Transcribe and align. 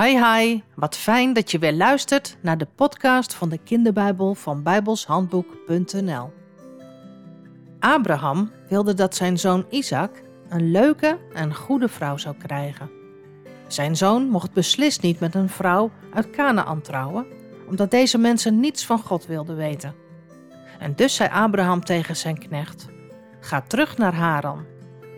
Hi 0.00 0.18
hi, 0.18 0.60
wat 0.74 0.96
fijn 0.96 1.32
dat 1.32 1.50
je 1.50 1.58
weer 1.58 1.72
luistert 1.72 2.36
naar 2.40 2.58
de 2.58 2.66
podcast 2.74 3.34
van 3.34 3.48
de 3.48 3.58
kinderbijbel 3.58 4.34
van 4.34 4.62
bijbelshandboek.nl. 4.62 6.32
Abraham 7.78 8.50
wilde 8.68 8.94
dat 8.94 9.14
zijn 9.14 9.38
zoon 9.38 9.66
Isaac 9.70 10.22
een 10.48 10.70
leuke 10.70 11.18
en 11.32 11.54
goede 11.54 11.88
vrouw 11.88 12.16
zou 12.16 12.34
krijgen. 12.36 12.90
Zijn 13.66 13.96
zoon 13.96 14.28
mocht 14.28 14.52
beslist 14.52 15.02
niet 15.02 15.20
met 15.20 15.34
een 15.34 15.48
vrouw 15.48 15.90
uit 16.14 16.30
Canaan 16.30 16.80
trouwen, 16.80 17.26
omdat 17.68 17.90
deze 17.90 18.18
mensen 18.18 18.60
niets 18.60 18.86
van 18.86 18.98
God 18.98 19.26
wilden 19.26 19.56
weten. 19.56 19.94
En 20.78 20.94
dus 20.94 21.14
zei 21.14 21.30
Abraham 21.32 21.84
tegen 21.84 22.16
zijn 22.16 22.38
knecht: 22.38 22.86
Ga 23.40 23.60
terug 23.60 23.96
naar 23.96 24.14
Haran, 24.14 24.64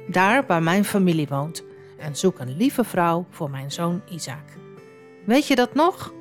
daar 0.08 0.46
waar 0.46 0.62
mijn 0.62 0.84
familie 0.84 1.28
woont, 1.28 1.64
en 1.98 2.16
zoek 2.16 2.38
een 2.38 2.56
lieve 2.56 2.84
vrouw 2.84 3.26
voor 3.30 3.50
mijn 3.50 3.72
zoon 3.72 4.02
Isaac. 4.10 4.64
Weet 5.26 5.46
je 5.46 5.54
dat 5.54 5.74
nog? 5.74 6.12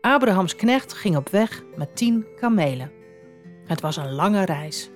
Abrahams 0.00 0.56
knecht 0.56 0.92
ging 0.92 1.16
op 1.16 1.28
weg 1.28 1.62
met 1.76 1.96
tien 1.96 2.26
kamelen. 2.36 2.92
Het 3.64 3.80
was 3.80 3.96
een 3.96 4.12
lange 4.12 4.44
reis. 4.44 4.90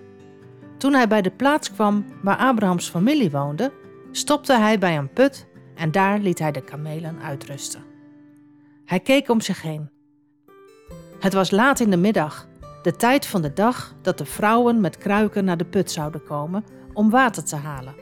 Toen 0.79 0.93
hij 0.93 1.09
bij 1.09 1.23
de 1.23 1.31
plaats 1.31 1.73
kwam 1.73 2.05
waar 2.23 2.37
Abrahams 2.37 2.89
familie 2.89 3.31
woonde, 3.31 3.73
stopte 4.11 4.53
hij 4.53 4.79
bij 4.79 4.97
een 4.97 5.13
put 5.13 5.47
en 5.75 5.91
daar 5.91 6.19
liet 6.19 6.39
hij 6.39 6.53
de 6.53 6.65
kamelen 6.65 7.23
uitrusten. 7.23 7.85
Hij 8.85 9.01
keek 9.01 9.29
om 9.29 9.41
zich 9.41 9.63
heen. 9.63 9.91
Het 11.21 11.33
was 11.33 11.51
laat 11.51 11.81
in 11.81 11.91
de 11.91 11.97
middag, 11.97 12.49
de 12.83 12.97
tijd 12.97 13.27
van 13.27 13.43
de 13.43 13.53
dag 13.53 13.95
dat 14.03 14.19
de 14.19 14.25
vrouwen 14.25 14.81
met 14.81 14.99
kruiken 14.99 15.45
naar 15.45 15.57
de 15.57 15.65
put 15.65 15.91
zouden 15.91 16.25
komen 16.25 16.65
om 16.93 17.11
water 17.11 17.45
te 17.45 17.57
halen. 17.57 17.95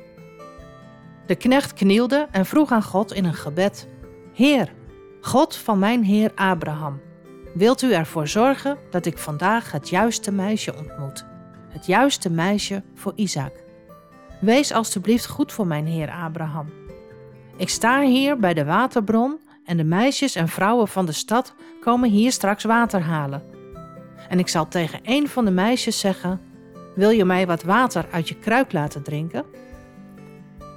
De 1.27 1.35
knecht 1.35 1.73
knielde 1.73 2.29
en 2.31 2.47
vroeg 2.47 2.71
aan 2.71 2.83
God 2.83 3.13
in 3.13 3.25
een 3.25 3.35
gebed: 3.35 3.89
Heer, 4.33 4.73
God 5.21 5.57
van 5.57 5.79
mijn 5.79 6.05
Heer 6.05 6.33
Abraham, 6.35 7.01
wilt 7.55 7.83
u 7.83 7.93
ervoor 7.93 8.29
zorgen 8.29 8.79
dat 8.91 9.07
ik 9.07 9.19
vandaag 9.19 9.73
het 9.73 9.89
juiste 9.89 10.33
meisje 10.33 10.77
ontmoet? 10.77 11.25
Het 11.69 11.87
juiste 11.87 12.31
meisje 12.31 12.83
voor 12.95 13.13
Isaac. 13.15 13.53
Wees 14.41 14.73
alstublieft 14.73 15.27
goed 15.27 15.53
voor 15.53 15.67
mijn 15.67 15.87
Heer 15.87 16.11
Abraham. 16.11 16.73
Ik 17.57 17.69
sta 17.69 18.01
hier 18.01 18.39
bij 18.39 18.55
de 18.55 18.65
waterbron 18.65 19.39
en 19.65 19.77
de 19.77 19.85
meisjes 19.85 20.35
en 20.35 20.49
vrouwen 20.49 20.89
van 20.89 21.07
de 21.07 21.13
stad 21.13 21.55
komen 21.81 22.11
hier 22.11 22.33
straks 22.33 22.65
water 22.65 23.01
halen. 23.01 23.43
En 24.29 24.39
ik 24.39 24.49
zal 24.49 24.69
tegen 24.69 25.01
een 25.03 25.29
van 25.29 25.45
de 25.45 25.51
meisjes 25.51 25.99
zeggen: 25.99 26.41
Wil 26.95 27.11
je 27.11 27.25
mij 27.25 27.47
wat 27.47 27.63
water 27.63 28.07
uit 28.11 28.29
je 28.29 28.39
kruik 28.39 28.73
laten 28.73 29.03
drinken? 29.03 29.45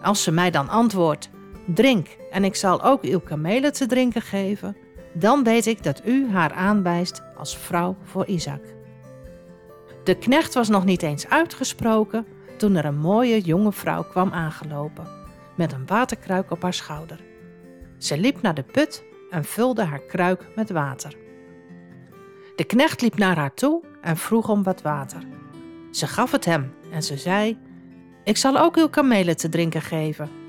Als 0.01 0.23
ze 0.23 0.31
mij 0.31 0.51
dan 0.51 0.69
antwoordt: 0.69 1.29
Drink, 1.65 2.07
en 2.31 2.43
ik 2.43 2.55
zal 2.55 2.83
ook 2.83 3.03
uw 3.03 3.19
kamelen 3.19 3.73
te 3.73 3.85
drinken 3.85 4.21
geven, 4.21 4.77
dan 5.13 5.43
weet 5.43 5.65
ik 5.65 5.83
dat 5.83 6.01
u 6.05 6.29
haar 6.31 6.53
aanwijst 6.53 7.21
als 7.37 7.57
vrouw 7.57 7.95
voor 8.03 8.25
Isaac. 8.25 8.61
De 10.03 10.15
knecht 10.15 10.53
was 10.53 10.69
nog 10.69 10.85
niet 10.85 11.03
eens 11.03 11.27
uitgesproken 11.29 12.25
toen 12.57 12.75
er 12.75 12.85
een 12.85 12.97
mooie 12.97 13.41
jonge 13.41 13.71
vrouw 13.71 14.03
kwam 14.03 14.31
aangelopen, 14.31 15.07
met 15.55 15.71
een 15.73 15.85
waterkruik 15.85 16.51
op 16.51 16.61
haar 16.61 16.73
schouder. 16.73 17.19
Ze 17.97 18.17
liep 18.17 18.41
naar 18.41 18.53
de 18.53 18.63
put 18.63 19.03
en 19.29 19.43
vulde 19.43 19.83
haar 19.83 20.01
kruik 20.01 20.47
met 20.55 20.69
water. 20.69 21.15
De 22.55 22.63
knecht 22.63 23.01
liep 23.01 23.17
naar 23.17 23.35
haar 23.35 23.53
toe 23.53 23.83
en 24.01 24.17
vroeg 24.17 24.49
om 24.49 24.63
wat 24.63 24.81
water. 24.81 25.23
Ze 25.91 26.07
gaf 26.07 26.31
het 26.31 26.45
hem 26.45 26.73
en 26.91 27.03
ze 27.03 27.17
zei: 27.17 27.57
Ik 28.23 28.37
zal 28.37 28.57
ook 28.57 28.77
uw 28.77 28.89
kamelen 28.89 29.37
te 29.37 29.49
drinken 29.49 29.81
geven. 29.81 30.44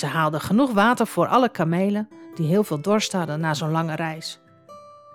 Ze 0.00 0.06
haalde 0.06 0.40
genoeg 0.40 0.72
water 0.72 1.06
voor 1.06 1.26
alle 1.26 1.48
kamelen 1.48 2.08
die 2.34 2.46
heel 2.46 2.64
veel 2.64 2.80
dorst 2.80 3.12
hadden 3.12 3.40
na 3.40 3.54
zo'n 3.54 3.70
lange 3.70 3.94
reis. 3.94 4.40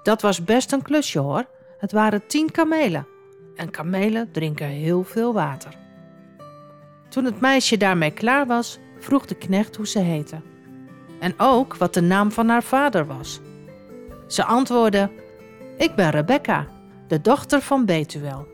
Dat 0.03 0.21
was 0.21 0.43
best 0.43 0.71
een 0.71 0.81
klusje 0.81 1.19
hoor. 1.19 1.45
Het 1.77 1.91
waren 1.91 2.27
tien 2.27 2.51
kamelen. 2.51 3.07
En 3.55 3.71
kamelen 3.71 4.31
drinken 4.31 4.67
heel 4.67 5.03
veel 5.03 5.33
water. 5.33 5.73
Toen 7.09 7.25
het 7.25 7.39
meisje 7.39 7.77
daarmee 7.77 8.11
klaar 8.11 8.45
was, 8.45 8.79
vroeg 8.99 9.25
de 9.25 9.35
knecht 9.35 9.75
hoe 9.75 9.87
ze 9.87 9.99
heette. 9.99 10.41
En 11.19 11.33
ook 11.37 11.75
wat 11.75 11.93
de 11.93 12.01
naam 12.01 12.31
van 12.31 12.49
haar 12.49 12.63
vader 12.63 13.05
was. 13.05 13.39
Ze 14.27 14.43
antwoordde: 14.43 15.11
Ik 15.77 15.95
ben 15.95 16.09
Rebecca, 16.09 16.67
de 17.07 17.21
dochter 17.21 17.61
van 17.61 17.85
Betuel. 17.85 18.47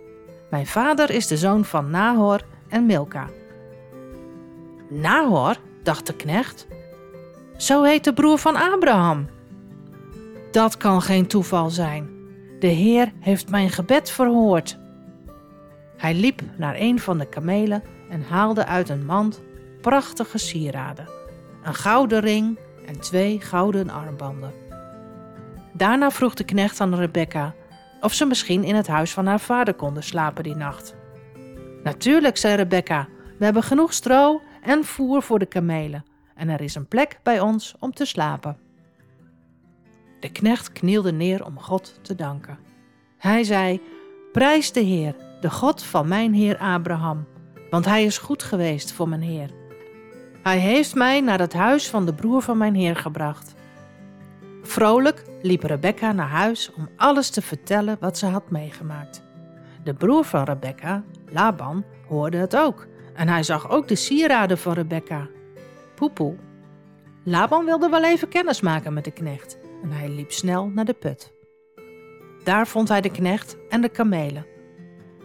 Mijn 0.49 0.67
vader 0.67 1.09
is 1.09 1.27
de 1.27 1.37
zoon 1.37 1.65
van 1.65 1.89
Nahor 1.89 2.41
en 2.69 2.85
Milka. 2.85 3.29
Nahor, 4.89 5.55
dacht 5.83 6.07
de 6.07 6.15
knecht. 6.15 6.67
Zo 7.57 7.83
heet 7.83 8.03
de 8.03 8.13
broer 8.13 8.37
van 8.37 8.55
Abraham. 8.55 9.27
Dat 10.51 10.77
kan 10.77 11.01
geen 11.01 11.27
toeval 11.27 11.69
zijn. 11.69 12.09
De 12.59 12.67
Heer 12.67 13.11
heeft 13.19 13.49
mijn 13.49 13.69
gebed 13.69 14.11
verhoord. 14.11 14.79
Hij 15.97 16.13
liep 16.13 16.41
naar 16.57 16.75
een 16.77 16.99
van 16.99 17.17
de 17.17 17.29
kamelen 17.29 17.83
en 18.09 18.23
haalde 18.23 18.65
uit 18.65 18.89
een 18.89 19.05
mand 19.05 19.41
prachtige 19.81 20.37
sieraden: 20.37 21.09
een 21.63 21.73
gouden 21.73 22.19
ring 22.19 22.59
en 22.85 22.99
twee 22.99 23.41
gouden 23.41 23.89
armbanden. 23.89 24.53
Daarna 25.73 26.11
vroeg 26.11 26.33
de 26.33 26.43
knecht 26.43 26.81
aan 26.81 26.95
Rebecca 26.95 27.53
of 28.01 28.13
ze 28.13 28.25
misschien 28.25 28.63
in 28.63 28.75
het 28.75 28.87
huis 28.87 29.11
van 29.11 29.25
haar 29.25 29.39
vader 29.39 29.73
konden 29.73 30.03
slapen 30.03 30.43
die 30.43 30.55
nacht. 30.55 30.95
Natuurlijk, 31.83 32.37
zei 32.37 32.55
Rebecca, 32.55 33.07
we 33.37 33.45
hebben 33.45 33.63
genoeg 33.63 33.93
stro 33.93 34.41
en 34.61 34.83
voer 34.83 35.21
voor 35.21 35.39
de 35.39 35.45
kamelen 35.45 36.05
en 36.35 36.49
er 36.49 36.61
is 36.61 36.75
een 36.75 36.87
plek 36.87 37.19
bij 37.23 37.39
ons 37.39 37.75
om 37.79 37.93
te 37.93 38.05
slapen. 38.05 38.57
De 40.19 40.31
knecht 40.31 40.71
knielde 40.71 41.11
neer 41.11 41.45
om 41.45 41.59
God 41.59 41.99
te 42.01 42.15
danken. 42.15 42.57
Hij 43.17 43.43
zei: 43.43 43.81
Prijs 44.31 44.71
de 44.71 44.79
Heer, 44.79 45.15
de 45.41 45.49
God 45.49 45.83
van 45.83 46.07
mijn 46.07 46.33
Heer 46.33 46.57
Abraham, 46.57 47.27
want 47.69 47.85
hij 47.85 48.03
is 48.03 48.17
goed 48.17 48.43
geweest 48.43 48.91
voor 48.91 49.09
mijn 49.09 49.21
Heer. 49.21 49.49
Hij 50.43 50.57
heeft 50.57 50.95
mij 50.95 51.21
naar 51.21 51.39
het 51.39 51.53
huis 51.53 51.89
van 51.89 52.05
de 52.05 52.13
broer 52.13 52.41
van 52.41 52.57
mijn 52.57 52.75
Heer 52.75 52.95
gebracht. 52.95 53.55
Vrolijk 54.61 55.25
liep 55.41 55.63
Rebecca 55.63 56.11
naar 56.11 56.29
huis 56.29 56.73
om 56.73 56.89
alles 56.95 57.29
te 57.29 57.41
vertellen 57.41 57.97
wat 57.99 58.17
ze 58.17 58.25
had 58.25 58.49
meegemaakt. 58.49 59.23
De 59.83 59.93
broer 59.93 60.23
van 60.23 60.43
Rebecca, 60.43 61.03
Laban, 61.29 61.83
hoorde 62.07 62.37
het 62.37 62.55
ook 62.55 62.87
en 63.13 63.27
hij 63.27 63.43
zag 63.43 63.69
ook 63.69 63.87
de 63.87 63.95
sieraden 63.95 64.57
van 64.57 64.73
Rebecca. 64.73 65.27
Poepoe. 65.95 66.35
Laban 67.23 67.65
wilde 67.65 67.89
wel 67.89 68.03
even 68.03 68.27
kennis 68.27 68.61
maken 68.61 68.93
met 68.93 69.03
de 69.03 69.11
knecht 69.11 69.57
en 69.83 69.91
hij 69.91 70.09
liep 70.09 70.31
snel 70.31 70.67
naar 70.67 70.85
de 70.85 70.93
put. 70.93 71.31
Daar 72.43 72.67
vond 72.67 72.89
hij 72.89 73.01
de 73.01 73.11
knecht 73.11 73.57
en 73.69 73.81
de 73.81 73.89
kamelen. 73.89 74.45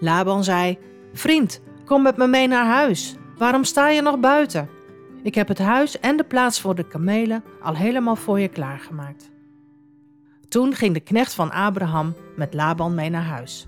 Laban 0.00 0.44
zei: 0.44 0.78
Vriend, 1.12 1.60
kom 1.84 2.02
met 2.02 2.16
me 2.16 2.26
mee 2.26 2.48
naar 2.48 2.66
huis. 2.66 3.16
Waarom 3.38 3.64
sta 3.64 3.88
je 3.88 4.02
nog 4.02 4.20
buiten? 4.20 4.68
Ik 5.22 5.34
heb 5.34 5.48
het 5.48 5.58
huis 5.58 6.00
en 6.00 6.16
de 6.16 6.24
plaats 6.24 6.60
voor 6.60 6.74
de 6.74 6.86
kamelen 6.88 7.44
al 7.62 7.76
helemaal 7.76 8.16
voor 8.16 8.40
je 8.40 8.48
klaargemaakt. 8.48 9.30
Toen 10.48 10.74
ging 10.74 10.94
de 10.94 11.00
knecht 11.00 11.34
van 11.34 11.50
Abraham 11.50 12.14
met 12.36 12.54
Laban 12.54 12.94
mee 12.94 13.10
naar 13.10 13.22
huis. 13.22 13.64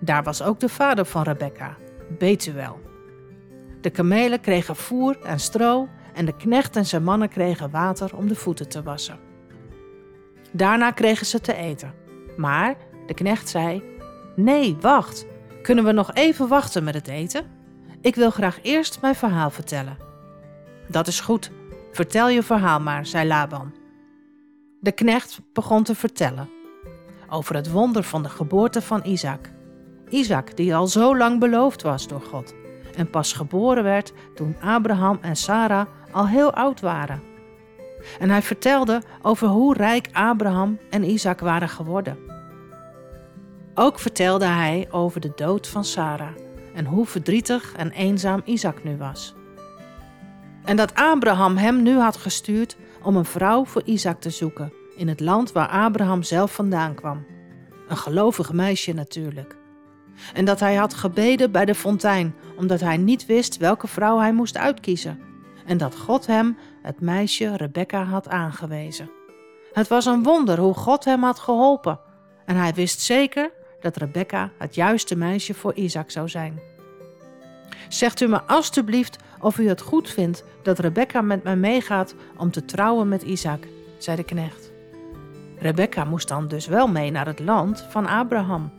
Daar 0.00 0.22
was 0.22 0.42
ook 0.42 0.60
de 0.60 0.68
vader 0.68 1.04
van 1.04 1.22
Rebekka, 1.22 1.76
Betuel. 2.18 2.91
De 3.82 3.90
kamelen 3.90 4.40
kregen 4.40 4.76
voer 4.76 5.18
en 5.22 5.40
stro 5.40 5.88
en 6.14 6.24
de 6.24 6.36
knecht 6.36 6.76
en 6.76 6.86
zijn 6.86 7.04
mannen 7.04 7.28
kregen 7.28 7.70
water 7.70 8.16
om 8.16 8.28
de 8.28 8.34
voeten 8.34 8.68
te 8.68 8.82
wassen. 8.82 9.18
Daarna 10.52 10.90
kregen 10.90 11.26
ze 11.26 11.40
te 11.40 11.54
eten. 11.54 11.94
Maar 12.36 12.76
de 13.06 13.14
knecht 13.14 13.48
zei: 13.48 13.82
Nee, 14.36 14.76
wacht. 14.80 15.26
Kunnen 15.62 15.84
we 15.84 15.92
nog 15.92 16.14
even 16.14 16.48
wachten 16.48 16.84
met 16.84 16.94
het 16.94 17.08
eten? 17.08 17.44
Ik 18.00 18.14
wil 18.14 18.30
graag 18.30 18.58
eerst 18.62 19.00
mijn 19.00 19.14
verhaal 19.14 19.50
vertellen. 19.50 19.96
Dat 20.88 21.06
is 21.06 21.20
goed. 21.20 21.50
Vertel 21.92 22.28
je 22.28 22.42
verhaal 22.42 22.80
maar, 22.80 23.06
zei 23.06 23.28
Laban. 23.28 23.74
De 24.80 24.92
knecht 24.92 25.40
begon 25.52 25.82
te 25.82 25.94
vertellen 25.94 26.48
over 27.30 27.54
het 27.54 27.70
wonder 27.70 28.02
van 28.02 28.22
de 28.22 28.28
geboorte 28.28 28.82
van 28.82 29.00
Isaac. 29.04 29.50
Isaac, 30.08 30.56
die 30.56 30.74
al 30.74 30.86
zo 30.86 31.16
lang 31.16 31.40
beloofd 31.40 31.82
was 31.82 32.08
door 32.08 32.20
God 32.20 32.54
en 32.96 33.10
pas 33.10 33.32
geboren 33.32 33.82
werd 33.82 34.12
toen 34.34 34.56
Abraham 34.60 35.18
en 35.20 35.36
Sarah 35.36 35.86
al 36.10 36.28
heel 36.28 36.52
oud 36.52 36.80
waren. 36.80 37.22
En 38.18 38.30
hij 38.30 38.42
vertelde 38.42 39.02
over 39.22 39.48
hoe 39.48 39.74
rijk 39.74 40.08
Abraham 40.12 40.78
en 40.90 41.10
Isaac 41.10 41.40
waren 41.40 41.68
geworden. 41.68 42.16
Ook 43.74 43.98
vertelde 43.98 44.44
hij 44.44 44.88
over 44.90 45.20
de 45.20 45.32
dood 45.36 45.68
van 45.68 45.84
Sarah 45.84 46.36
en 46.74 46.84
hoe 46.84 47.06
verdrietig 47.06 47.72
en 47.76 47.90
eenzaam 47.90 48.40
Isaac 48.44 48.84
nu 48.84 48.96
was. 48.96 49.34
En 50.64 50.76
dat 50.76 50.94
Abraham 50.94 51.56
hem 51.56 51.82
nu 51.82 51.98
had 51.98 52.16
gestuurd 52.16 52.76
om 53.02 53.16
een 53.16 53.24
vrouw 53.24 53.64
voor 53.64 53.82
Isaac 53.84 54.20
te 54.20 54.30
zoeken 54.30 54.72
in 54.96 55.08
het 55.08 55.20
land 55.20 55.52
waar 55.52 55.68
Abraham 55.68 56.22
zelf 56.22 56.54
vandaan 56.54 56.94
kwam. 56.94 57.26
Een 57.88 57.96
gelovig 57.96 58.52
meisje 58.52 58.92
natuurlijk. 58.92 59.56
En 60.34 60.44
dat 60.44 60.60
hij 60.60 60.74
had 60.74 60.94
gebeden 60.94 61.50
bij 61.50 61.64
de 61.64 61.74
fontein 61.74 62.34
omdat 62.56 62.80
hij 62.80 62.96
niet 62.96 63.26
wist 63.26 63.56
welke 63.56 63.86
vrouw 63.86 64.18
hij 64.18 64.32
moest 64.32 64.56
uitkiezen. 64.56 65.20
En 65.66 65.76
dat 65.78 65.96
God 65.96 66.26
hem 66.26 66.58
het 66.82 67.00
meisje 67.00 67.56
Rebecca 67.56 68.04
had 68.04 68.28
aangewezen. 68.28 69.10
Het 69.72 69.88
was 69.88 70.06
een 70.06 70.22
wonder 70.22 70.58
hoe 70.58 70.74
God 70.74 71.04
hem 71.04 71.22
had 71.22 71.38
geholpen 71.38 72.00
en 72.44 72.56
hij 72.56 72.74
wist 72.74 73.00
zeker 73.00 73.50
dat 73.80 73.96
Rebecca 73.96 74.50
het 74.58 74.74
juiste 74.74 75.16
meisje 75.16 75.54
voor 75.54 75.74
Isaac 75.74 76.10
zou 76.10 76.28
zijn. 76.28 76.60
Zegt 77.88 78.20
u 78.20 78.26
me 78.26 78.42
alstublieft 78.42 79.16
of 79.40 79.58
u 79.58 79.68
het 79.68 79.80
goed 79.80 80.10
vindt 80.10 80.44
dat 80.62 80.78
Rebecca 80.78 81.20
met 81.20 81.42
mij 81.42 81.56
meegaat 81.56 82.14
om 82.36 82.50
te 82.50 82.64
trouwen 82.64 83.08
met 83.08 83.22
Isaac, 83.22 83.66
zei 83.98 84.16
de 84.16 84.24
knecht. 84.24 84.72
Rebecca 85.58 86.04
moest 86.04 86.28
dan 86.28 86.48
dus 86.48 86.66
wel 86.66 86.88
mee 86.88 87.10
naar 87.10 87.26
het 87.26 87.40
land 87.40 87.86
van 87.88 88.06
Abraham. 88.06 88.72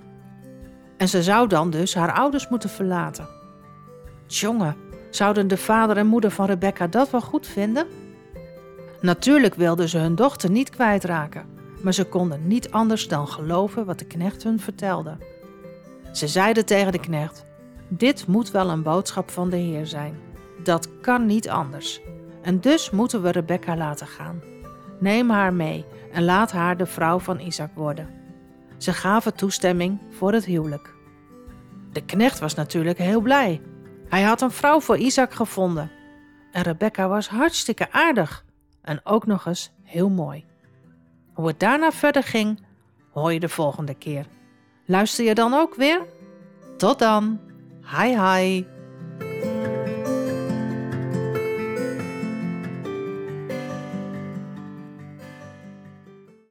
En 1.04 1.10
ze 1.10 1.24
zou 1.24 1.48
dan 1.48 1.70
dus 1.70 1.96
haar 1.96 2.14
ouders 2.14 2.48
moeten 2.48 2.70
verlaten. 2.70 3.28
Jongen, 4.28 4.76
zouden 5.10 5.48
de 5.48 5.58
vader 5.58 5.98
en 5.98 6.08
moeder 6.08 6.32
van 6.32 6.46
Rebecca 6.46 6.88
dat 6.88 7.10
wel 7.10 7.22
goed 7.22 7.48
vinden? 7.48 7.88
Natuurlijk 9.02 9.56
wilden 9.56 9.90
ze 9.90 9.98
hun 9.98 10.16
dochter 10.16 10.52
niet 10.52 10.70
kwijtraken, 10.70 11.46
maar 11.82 11.94
ze 11.94 12.04
konden 12.04 12.48
niet 12.48 12.72
anders 12.72 13.08
dan 13.08 13.28
geloven 13.28 13.86
wat 13.86 14.00
de 14.00 14.06
knecht 14.06 14.44
hun 14.44 14.60
vertelde. 14.60 15.18
Ze 16.12 16.28
zeiden 16.28 16.66
tegen 16.66 16.92
de 16.92 17.00
knecht: 17.00 17.46
Dit 17.88 18.28
moet 18.28 18.52
wel 18.52 18.70
een 18.70 18.84
boodschap 18.84 19.32
van 19.32 19.50
de 19.50 19.58
Heer 19.58 19.88
zijn. 19.88 20.20
Dat 20.64 20.90
kan 21.02 21.26
niet 21.26 21.50
anders. 21.50 22.02
En 22.42 22.60
dus 22.60 22.90
moeten 22.90 23.22
we 23.22 23.32
Rebecca 23.32 23.78
laten 23.78 24.08
gaan. 24.08 24.42
Neem 25.00 25.30
haar 25.30 25.54
mee 25.54 25.86
en 26.12 26.24
laat 26.24 26.52
haar 26.52 26.78
de 26.78 26.86
vrouw 26.86 27.20
van 27.20 27.40
Isaac 27.40 27.72
worden. 27.76 28.10
Ze 28.78 28.94
gaven 28.94 29.36
toestemming 29.36 30.00
voor 30.10 30.34
het 30.34 30.46
huwelijk. 30.46 30.93
De 31.94 32.06
knecht 32.06 32.40
was 32.40 32.54
natuurlijk 32.54 32.98
heel 32.98 33.22
blij. 33.22 33.62
Hij 34.10 34.22
had 34.22 34.42
een 34.42 34.52
vrouw 34.52 34.80
voor 34.80 34.98
Isaac 34.98 35.34
gevonden. 35.34 35.92
En 36.52 36.62
Rebecca 36.62 37.08
was 37.08 37.28
hartstikke 37.28 37.92
aardig 37.92 38.46
en 38.82 39.00
ook 39.04 39.26
nog 39.26 39.46
eens 39.46 39.72
heel 39.84 40.10
mooi. 40.10 40.46
Hoe 41.34 41.48
het 41.48 41.60
daarna 41.60 41.92
verder 41.92 42.24
ging, 42.24 42.64
hoor 43.12 43.34
je 43.34 43.40
de 43.40 43.50
volgende 43.50 43.94
keer. 43.94 44.26
Luister 44.86 45.26
je 45.26 45.34
dan 45.34 45.54
ook 45.54 45.76
weer? 45.76 46.02
Tot 46.78 47.00
dan. 47.00 47.40
Hi 47.98 48.20
hi. 48.20 48.73